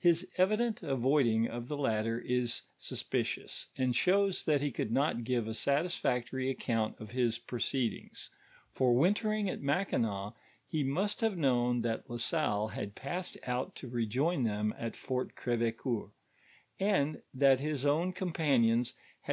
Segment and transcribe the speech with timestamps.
[0.00, 5.46] His evident avoiding of the latter is suspicions; and shows that he could not give
[5.46, 8.30] a satisfactory no count of his proceedings;
[8.72, 10.32] for wintering at Mackinaw,
[10.66, 15.36] he must have known that La Salle had passed out to rejoin them at Fort
[15.36, 16.10] Crdvecoeur,
[16.80, 19.28] and that his own companions had br.